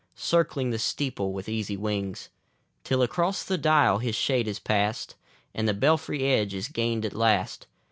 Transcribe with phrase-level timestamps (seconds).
[0.15, 2.29] Circling the steeple with easy wings.
[2.83, 5.13] Till across the dial his shade has pass'd,
[5.53, 7.67] And the belfry edge is gain'd at last.